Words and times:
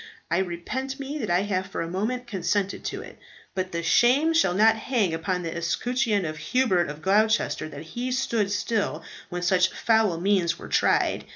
I 0.31 0.39
repent 0.39 0.99
me 0.99 1.19
that 1.19 1.29
I 1.29 1.41
have 1.41 1.67
for 1.67 1.83
a 1.83 1.87
moment 1.87 2.25
consented 2.25 2.83
to 2.85 3.03
it. 3.03 3.19
But 3.53 3.71
the 3.71 3.83
shame 3.83 4.33
shall 4.33 4.55
not 4.55 4.75
hang 4.75 5.13
upon 5.13 5.43
the 5.43 5.55
escutcheon 5.55 6.25
of 6.25 6.37
Hubert 6.37 6.89
of 6.89 7.03
Gloucester 7.03 7.69
that 7.69 7.83
he 7.83 8.11
stood 8.11 8.51
still 8.51 9.03
when 9.29 9.43
such 9.43 9.69
foul 9.71 10.19
means 10.19 10.57
were 10.57 10.69
tried. 10.69 11.25